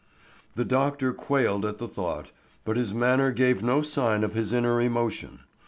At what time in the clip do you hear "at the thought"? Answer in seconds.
1.63-2.31